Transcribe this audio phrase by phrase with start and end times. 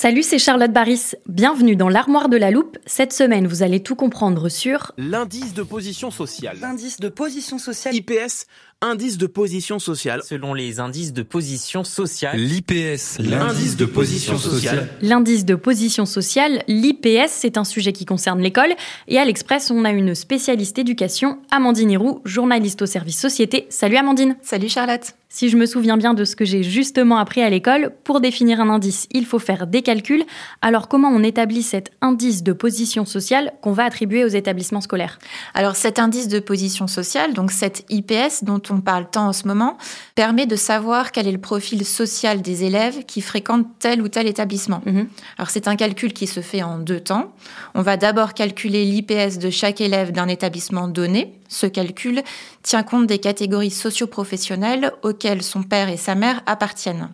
[0.00, 1.14] Salut, c'est Charlotte Baris.
[1.26, 2.78] Bienvenue dans l'armoire de la loupe.
[2.86, 6.56] Cette semaine, vous allez tout comprendre sur L'indice de position sociale.
[6.60, 7.96] L'indice de position sociale.
[7.96, 8.46] IPS,
[8.80, 10.20] indice de position sociale.
[10.22, 14.88] Selon les indices de position sociale, L'IPS, L'indice de position sociale.
[15.02, 16.62] l'indice de position sociale.
[16.68, 18.72] L'IPS, c'est un sujet qui concerne l'école.
[19.08, 23.66] Et à l'Express, on a une spécialiste éducation, Amandine Hiroux, journaliste au service société.
[23.68, 24.36] Salut Amandine.
[24.42, 25.14] Salut Charlotte.
[25.30, 28.60] Si je me souviens bien de ce que j'ai justement appris à l'école, pour définir
[28.62, 30.24] un indice, il faut faire des calculs.
[30.62, 35.18] Alors comment on établit cet indice de position sociale qu'on va attribuer aux établissements scolaires?
[35.52, 39.46] Alors cet indice de position sociale, donc cet IPS dont on parle tant en ce
[39.46, 39.78] moment,
[40.14, 44.26] permet de savoir quel est le profil social des élèves qui fréquentent tel ou tel
[44.26, 44.82] établissement.
[44.86, 45.08] Mhm.
[45.36, 47.32] Alors c'est un calcul qui se fait en deux temps.
[47.74, 51.34] On va d'abord calculer l'IPS de chaque élève d'un établissement donné.
[51.48, 52.22] Ce calcul
[52.62, 57.08] tient compte des catégories socio-professionnelles auxquelles son père et sa mère appartiennent.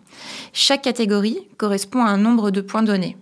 [0.53, 3.17] Chaque catégorie correspond à un nombre de points donnés.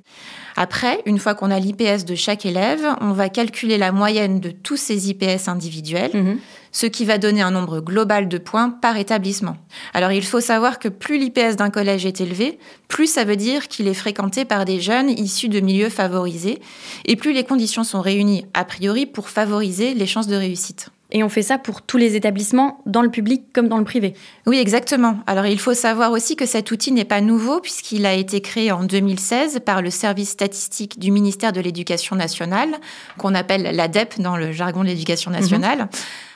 [0.55, 4.51] Après, une fois qu'on a l'IPS de chaque élève, on va calculer la moyenne de
[4.51, 6.37] tous ces IPS individuels, Mhm.
[6.71, 9.57] ce qui va donner un nombre global de points par établissement.
[9.93, 13.67] Alors il faut savoir que plus l'IPS d'un collège est élevé, plus ça veut dire
[13.67, 16.59] qu'il est fréquenté par des jeunes issus de milieux favorisés,
[17.05, 20.89] et plus les conditions sont réunies a priori pour favoriser les chances de réussite.
[21.13, 24.15] Et on fait ça pour tous les établissements, dans le public comme dans le privé.
[24.47, 25.19] Oui, exactement.
[25.27, 28.71] Alors il faut savoir aussi que cet outil n'est pas nouveau puisqu'il a été créé
[28.71, 32.69] en 2016 par le service statistique du ministère de l'Éducation nationale,
[33.19, 35.87] qu'on appelle l'ADEP dans le jargon de l'éducation nationale.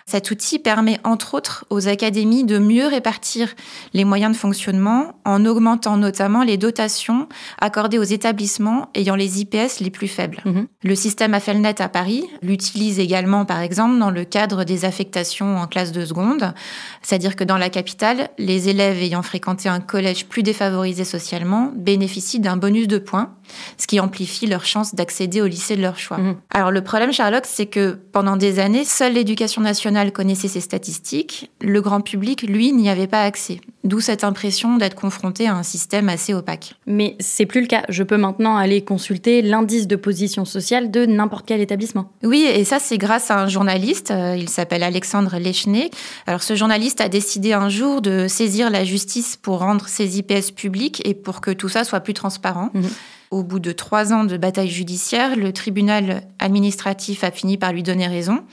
[0.09, 3.53] Cet outil permet entre autres aux académies de mieux répartir
[3.93, 7.27] les moyens de fonctionnement en augmentant notamment les dotations
[7.59, 10.41] accordées aux établissements ayant les IPS les plus faibles.
[10.45, 10.67] Mhm.
[10.81, 15.67] Le système Affelnet à Paris l'utilise également par exemple dans le cadre des affectations en
[15.67, 16.53] classe de seconde,
[17.01, 22.39] c'est-à-dire que dans la capitale, les élèves ayant fréquenté un collège plus défavorisé socialement bénéficient
[22.39, 23.33] d'un bonus de points,
[23.77, 26.17] ce qui amplifie leur chance d'accéder au lycée de leur choix.
[26.17, 26.37] Mhm.
[26.51, 31.51] Alors le problème, Sherlock, c'est que pendant des années, seule l'éducation nationale connaissait ces statistiques.
[31.61, 33.59] Le grand public, lui, n'y avait pas accès.
[33.83, 36.75] D'où cette impression d'être confronté à un système assez opaque.
[36.85, 37.83] Mais c'est plus le cas.
[37.89, 42.11] Je peux maintenant aller consulter l'indice de position sociale de n'importe quel établissement.
[42.23, 44.11] Oui, et ça, c'est grâce à un journaliste.
[44.11, 45.89] euh, Il s'appelle Alexandre Lechner.
[46.25, 50.51] Alors, ce journaliste a décidé un jour de saisir la justice pour rendre ses IPS
[50.55, 52.69] publics et pour que tout ça soit plus transparent.
[52.73, 52.89] Mhm.
[53.29, 57.83] Au bout de trois ans de bataille judiciaire, le tribunal administratif a fini par lui
[57.83, 58.43] donner raison.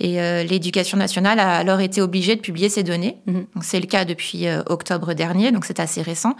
[0.00, 3.18] Et euh, l'éducation nationale a alors été obligée de publier ces données.
[3.26, 3.46] Mhm.
[3.60, 6.34] C'est le cas depuis euh, octobre dernier, donc c'est assez récent.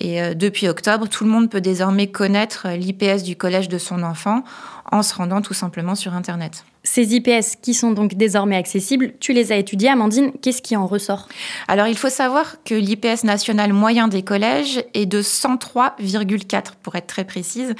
[0.00, 4.02] Et euh, depuis octobre, tout le monde peut désormais connaître l'IPS du collège de son
[4.02, 4.42] enfant
[4.90, 6.64] en se rendant tout simplement sur Internet.
[6.86, 10.32] Ces IPS qui sont donc désormais accessibles, tu les as étudiés, Amandine.
[10.42, 11.28] Qu'est-ce qui en ressort?
[11.66, 17.06] Alors, il faut savoir que l'IPS national moyen des collèges est de 103,4 pour être
[17.06, 17.74] très précise.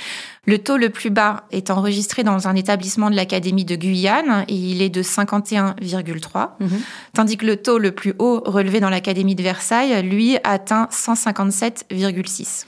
[0.46, 4.55] Le taux le plus bas est enregistré dans un établissement de l'Académie de Guyane et
[4.55, 6.81] il est de 51,3, Mhm.
[7.12, 12.64] tandis que le taux le plus haut relevé dans l'Académie de Versailles, lui, atteint 157,6.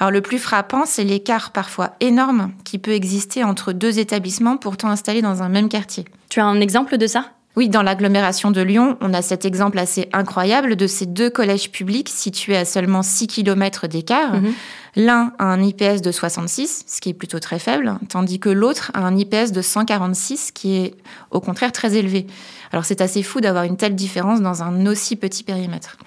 [0.00, 4.88] Alors le plus frappant, c'est l'écart parfois énorme qui peut exister entre deux établissements pourtant
[4.88, 6.06] installés dans un même quartier.
[6.30, 7.26] Tu as un exemple de ça?
[7.56, 11.70] Oui, dans l'agglomération de Lyon, on a cet exemple assez incroyable de ces deux collèges
[11.70, 14.40] publics situés à seulement 6 km d'écart.
[14.40, 14.52] Mhm.
[14.96, 18.92] L'un a un IPS de 66, ce qui est plutôt très faible, tandis que l'autre
[18.94, 20.94] a un IPS de 146, qui est
[21.30, 22.26] au contraire très élevé.
[22.72, 25.98] Alors c'est assez fou d'avoir une telle différence dans un aussi petit périmètre.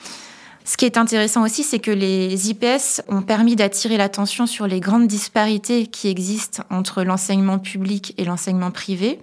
[0.66, 4.80] Ce qui est intéressant aussi, c'est que les IPS ont permis d'attirer l'attention sur les
[4.80, 9.20] grandes disparités qui existent entre l'enseignement public et l'enseignement privé.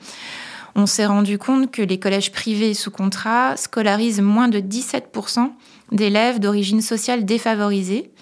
[0.75, 5.51] On s'est rendu compte que les collèges privés sous contrat scolarisent moins de 17%
[5.93, 8.13] d'élèves d'origine sociale défavorisée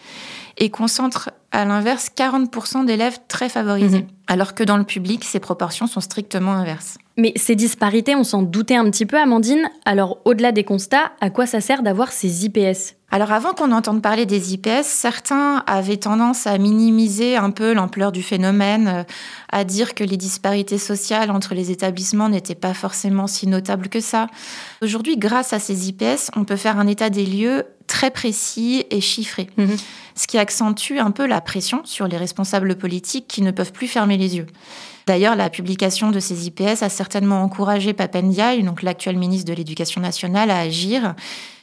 [0.56, 4.08] et concentrent à l'inverse 40% d'élèves très favorisés, mhm.
[4.26, 6.98] alors que dans le public, ces proportions sont strictement inverses.
[7.16, 9.70] Mais ces disparités, on s'en doutait un petit peu, Amandine.
[9.84, 14.02] Alors, au-delà des constats, à quoi ça sert d'avoir ces IPS alors avant qu'on entende
[14.02, 19.04] parler des IPS, certains avaient tendance à minimiser un peu l'ampleur du phénomène, euh,
[19.50, 24.00] à dire que les disparités sociales entre les établissements n'étaient pas forcément si notables que
[24.00, 24.26] ça.
[24.82, 29.00] Aujourd'hui, grâce à ces IPS, on peut faire un état des lieux très précis et
[29.00, 29.76] chiffré, mhm.
[30.14, 33.88] ce qui accentue un peu la pression sur les responsables politiques qui ne peuvent plus
[33.88, 34.46] fermer les yeux.
[35.08, 40.02] D'ailleurs, la publication de ces IPS a certainement encouragé Papendiaï, donc l'actuel ministre de l'Éducation
[40.02, 41.14] nationale, à agir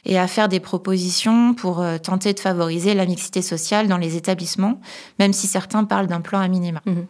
[0.06, 4.16] et à faire des propositions pour euh, tenter de favoriser la mixité sociale dans les
[4.16, 4.80] établissements,
[5.18, 6.80] même si certains parlent d'un plan à minima.
[6.86, 7.06] Mhm.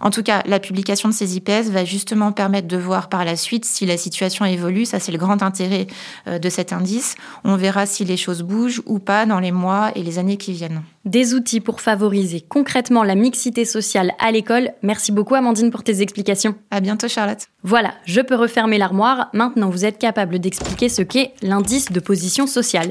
[0.00, 3.36] En tout cas, la publication de ces IPS va justement permettre de voir par la
[3.36, 4.84] suite si la situation évolue.
[4.84, 5.86] Ça, c'est le grand intérêt
[6.26, 7.16] euh, de cet indice.
[7.44, 10.52] On verra si les choses bougent ou pas dans les mois et les années qui
[10.52, 10.82] viennent.
[11.04, 14.72] Des outils pour favoriser concrètement la mixité sociale à l'école.
[14.82, 16.54] Merci beaucoup Amandine pour tes explications.
[16.70, 17.46] À bientôt Charlotte.
[17.62, 19.28] Voilà, je peux refermer l'armoire.
[19.32, 22.90] Maintenant, vous êtes capable d'expliquer ce qu'est l'indice de position sociale.